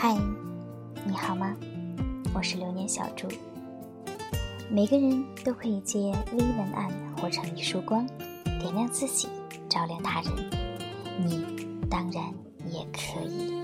[0.00, 0.16] 嗨，
[1.04, 1.56] 你好吗？
[2.32, 3.26] 我是流年小猪。
[4.70, 8.06] 每个人都可以借微文案活成一束光，
[8.60, 9.26] 点亮自己，
[9.68, 10.32] 照亮他人。
[11.20, 11.44] 你
[11.90, 12.32] 当然
[12.68, 13.60] 也可以。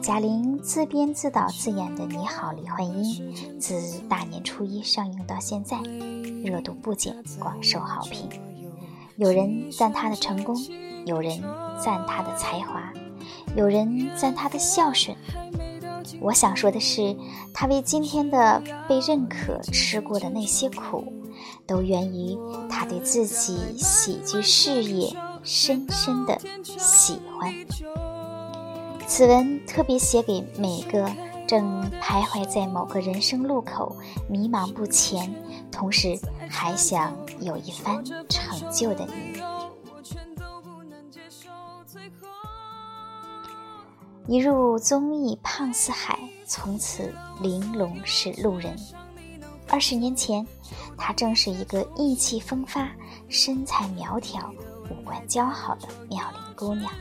[0.00, 5.76] 贾玲自编自导自演的《你好，李焕英》，自大年初一上映到现在，
[6.44, 8.28] 热度不减，广受好评。
[9.16, 10.56] 有人赞她的成功，
[11.04, 11.42] 有人
[11.82, 12.92] 赞她的才华，
[13.56, 15.16] 有人赞他的孝顺。
[16.20, 17.16] 我想说的是，
[17.54, 21.04] 他为今天的被认可吃过的那些苦，
[21.66, 22.36] 都源于
[22.68, 27.54] 他对自己喜剧事业深深的喜欢。
[29.06, 31.10] 此文特别写给每个
[31.46, 33.96] 正徘徊在某个人生路口、
[34.28, 35.34] 迷茫不前，
[35.70, 39.49] 同时还想有一番成就的你。
[44.30, 48.78] 一入综艺胖似海，从此玲珑是路人。
[49.68, 50.46] 二十年前，
[50.96, 52.88] 她正是一个意气风发、
[53.28, 54.48] 身材苗条、
[54.88, 56.92] 五官姣好的妙龄姑娘。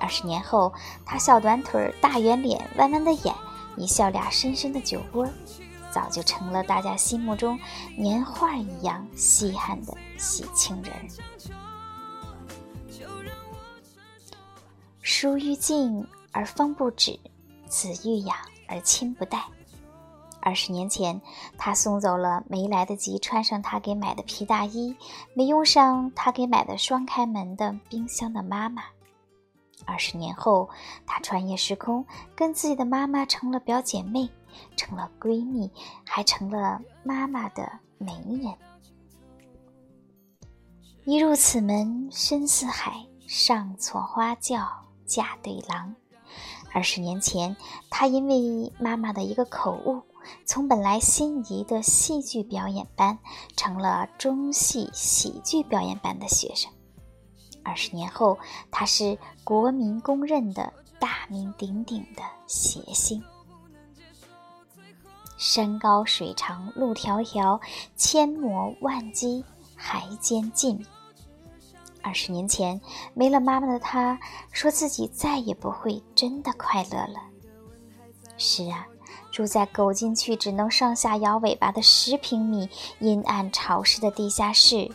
[0.00, 0.72] 二十年后，
[1.06, 3.32] 她小短腿、大圆脸、弯弯的眼，
[3.76, 5.24] 一笑俩深深的酒窝，
[5.92, 7.56] 早就成了大家心目中
[7.96, 10.92] 年画一样稀罕的喜庆人。
[15.02, 17.18] 疏欲静而风不止，
[17.66, 19.44] 子欲养而亲不待。
[20.40, 21.20] 二十年前，
[21.56, 24.96] 他送走了没来得及穿上他给买的皮大衣，
[25.34, 28.82] 没用上他给买的双开门的冰箱的妈妈。
[29.84, 30.68] 二十年后，
[31.04, 32.04] 她穿越时空，
[32.36, 34.28] 跟自己的妈妈成了表姐妹，
[34.76, 35.70] 成了闺蜜，
[36.04, 38.54] 还成了妈妈的媒人。
[41.04, 44.68] 一入此门深似海，上错花轿
[45.04, 45.92] 嫁对郎。
[46.72, 47.56] 二十年前，
[47.90, 50.02] 她因为妈妈的一个口误，
[50.46, 53.18] 从本来心仪的戏剧表演班，
[53.56, 56.72] 成了中戏喜剧表演班的学生。
[57.62, 58.38] 二十年后，
[58.70, 63.22] 她是国民公认的大名鼎鼎的谐星。
[65.36, 67.60] 山高水长路迢迢，
[67.96, 69.44] 千磨万击
[69.74, 70.84] 还坚劲。
[72.02, 72.80] 二十年前，
[73.14, 74.18] 没了妈妈的他，
[74.50, 77.20] 说自己再也不会真的快乐了。
[78.36, 78.86] 是啊，
[79.30, 82.68] 住在狗进去只能上下摇尾巴的十平米
[82.98, 84.90] 阴暗潮湿的地下室。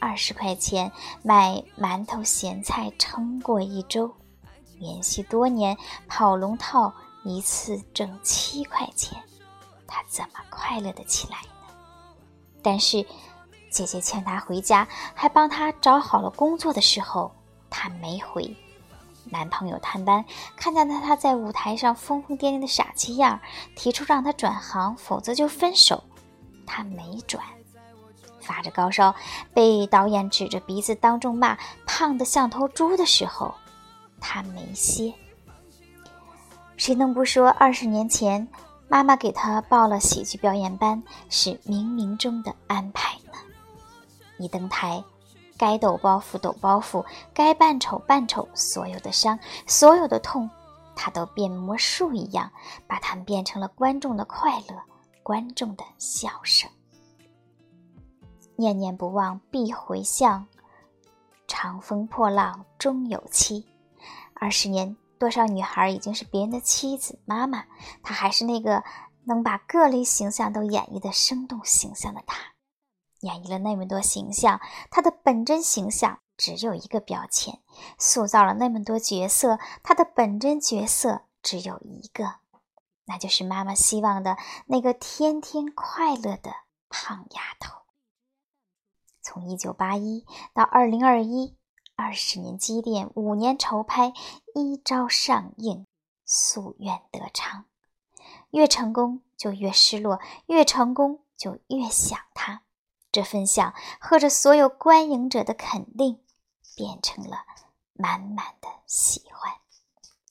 [0.00, 0.92] 二十块钱
[1.24, 4.08] 买馒头咸菜撑过一周，
[4.78, 5.76] 连续多年
[6.06, 6.94] 跑龙套
[7.24, 9.20] 一次挣七块钱，
[9.88, 11.74] 他怎么快乐的起来呢？
[12.62, 13.04] 但是
[13.78, 17.30] 姐姐劝他回家，还帮他找好了工作的时候，
[17.70, 18.56] 他没回。
[19.26, 20.24] 男朋友探班，
[20.56, 23.38] 看见他他在舞台上疯疯癫癫的傻气样，
[23.76, 26.02] 提出让他转行，否则就分手，
[26.66, 27.44] 他没转。
[28.40, 29.14] 发着高烧，
[29.54, 31.56] 被导演指着鼻子当众骂
[31.86, 33.54] 胖的像头猪的时候，
[34.20, 35.14] 他没歇。
[36.76, 38.48] 谁能不说二十年前
[38.88, 43.16] 妈妈给他报了喜剧表演班是冥冥中的安排？
[44.38, 45.02] 一登台，
[45.56, 47.04] 该抖包袱抖包袱，
[47.34, 50.48] 该扮丑扮丑，所有的伤，所有的痛，
[50.94, 52.50] 他都变魔术一样，
[52.86, 54.82] 把他们变成了观众的快乐，
[55.22, 56.70] 观众的笑声。
[58.56, 60.46] 念念不忘必回向，
[61.46, 63.64] 长风破浪终有期。
[64.34, 67.64] 二十年，多少女孩已经是别人的妻子、妈妈，
[68.02, 68.82] 她还是那个
[69.24, 72.38] 能把各类形象都演绎的生动形象的她。
[73.20, 77.60] 演绎了那么多形象，她的本真形象只有一个标签；
[77.98, 82.36] 塑造了那么多角色，她的本真角色只有一个，
[83.06, 84.36] 那就是妈妈希望的
[84.66, 86.52] 那个天天快乐的
[86.88, 87.74] 胖丫头。
[89.20, 91.56] 从一九八一到二零二一，
[91.96, 94.12] 二十年积淀，五年筹拍，
[94.54, 95.86] 一朝上映，
[96.26, 97.66] 夙愿得偿。
[98.50, 102.62] 越成功就越失落，越成功就越想他。
[103.12, 106.20] 这份想和着所有观影者的肯定，
[106.74, 107.44] 变成了
[107.92, 109.54] 满满的喜欢。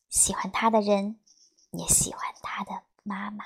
[0.09, 1.19] 喜欢他的人，
[1.71, 3.45] 也喜欢他的妈妈。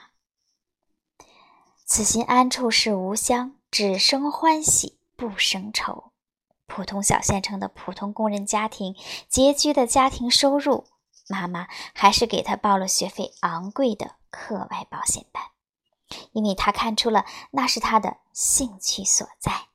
[1.85, 4.97] 此心安处是吾乡，只生欢喜。
[5.17, 6.13] 不生愁，
[6.65, 8.95] 普通小县城的普通工人家庭，
[9.29, 10.87] 拮据的家庭收入，
[11.27, 15.50] 妈妈还是给他报了学费昂贵的课外保险班，
[16.33, 19.67] 因为他看出了那是他的兴趣所在。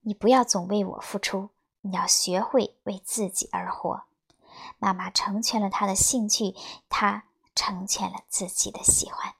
[0.00, 1.50] 你不要总为我付出，
[1.82, 4.04] 你要学会为自己而活。
[4.78, 6.54] 妈妈成全了他的兴趣，
[6.88, 7.24] 他
[7.54, 9.34] 成全了自己的喜欢。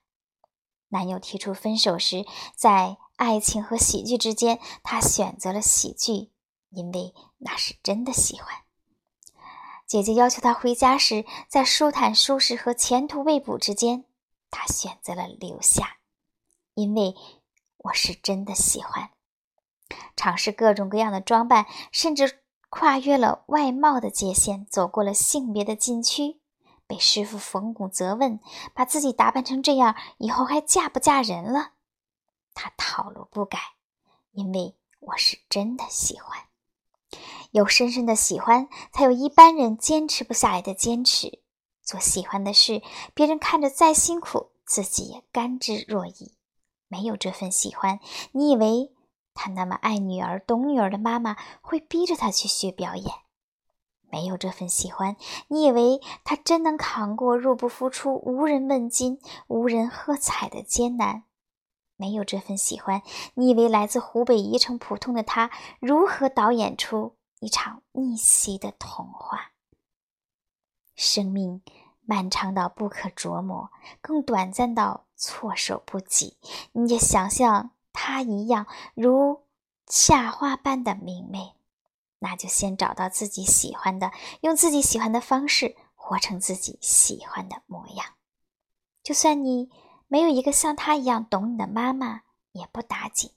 [0.89, 2.25] 男友提出分手时，
[2.55, 6.31] 在爱情和喜剧之间，他选择了喜剧，
[6.69, 8.63] 因为那是真的喜欢。
[9.85, 14.05] 姐姐要求他回家时，在舒坦舒适和前途未卜之间，
[14.51, 15.97] 他选择了留下，
[16.73, 17.15] 因为
[17.77, 19.11] 我是真的喜欢。
[20.15, 26.39] 尝试各种各样的装扮，甚至跨越了外貌的界限，走过了性别的禁区。
[26.85, 28.39] 被师傅冯巩责问
[28.73, 31.73] ：“把自己打扮成这样，以后还嫁不嫁人了？”
[32.55, 33.59] 他套路不改，
[34.31, 36.45] 因为我是真的喜欢。
[37.51, 41.41] 有深深的喜欢，才有一般人坚持不下来的坚持。
[41.89, 42.83] 做喜欢的事，
[43.15, 46.33] 别人看着再辛苦，自己也甘之若饴。
[46.87, 47.99] 没有这份喜欢，
[48.31, 48.93] 你以为
[49.33, 53.11] 他那么爱女儿、懂女儿的妈妈会逼着他去学表演？
[54.11, 55.15] 没有这份喜欢，
[55.47, 61.23] 你以为他真能扛过入不敷出、无人问津、无人喝彩的艰难？
[61.95, 63.01] 没有这份喜欢，
[63.33, 65.49] 你以为来自湖北宜城普通的他
[65.79, 69.53] 如何导演出一场逆袭的童话？
[70.99, 71.61] 生命
[72.05, 76.35] 漫长到不可琢磨，更短暂到措手不及。
[76.73, 79.43] 你也想像他一样，如
[79.87, 81.53] 夏花般的明媚。
[82.19, 84.11] 那就先找到自己喜欢的，
[84.41, 88.05] 用自己喜欢的方式活成自己喜欢的模样。
[89.01, 89.69] 就算你
[90.09, 93.31] 没有一个像他一样懂你的妈妈，也不打紧。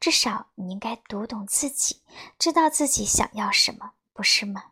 [0.00, 2.02] 至少你应该读懂自己，
[2.36, 4.64] 知道自己想要什么，不是吗？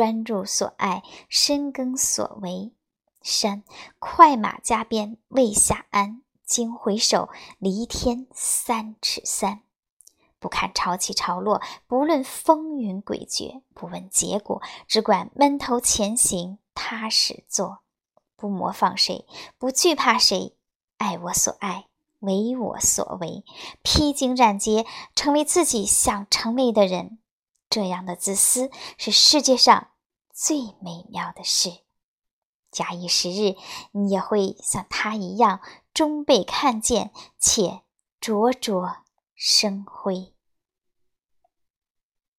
[0.00, 2.72] 专注所爱，深耕所为。
[3.20, 3.64] 山
[3.98, 9.60] 快马加鞭未下鞍，惊回首，离天三尺三。
[10.38, 17.80] 不看潮起潮落，不论风云诡谲，不问结果，只管闷头前行，踏实做。
[18.36, 19.26] 不模仿谁，
[19.58, 20.56] 不惧怕谁，
[20.96, 21.88] 爱我所爱，
[22.20, 23.44] 为我所为，
[23.82, 27.18] 披荆斩棘，成为自己想成为的人。
[27.70, 29.92] 这样的自私是世界上
[30.34, 31.70] 最美妙的事。
[32.70, 33.56] 假以时日，
[33.92, 35.60] 你也会像他一样，
[35.94, 37.80] 终被看见且
[38.20, 38.96] 灼灼。
[39.34, 40.34] 生辉。